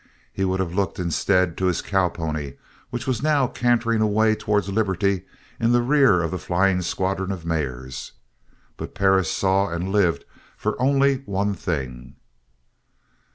He 0.33 0.43
would 0.43 0.59
have 0.59 0.73
looked, 0.73 0.97
instead, 0.97 1.55
to 1.59 1.67
his 1.67 1.83
cowpony 1.83 2.55
which 2.89 3.05
was 3.05 3.21
now 3.21 3.45
cantering 3.45 4.01
away 4.01 4.33
towards 4.33 4.67
liberty 4.67 5.27
in 5.59 5.73
the 5.73 5.83
rear 5.83 6.23
of 6.23 6.31
the 6.31 6.39
flying 6.39 6.81
squadron 6.81 7.31
of 7.31 7.45
mares. 7.45 8.13
But 8.77 8.95
Perris 8.95 9.29
saw 9.29 9.67
and 9.69 9.91
lived 9.91 10.25
for 10.57 10.73
only 10.81 11.17
one 11.25 11.53
thing. 11.53 12.15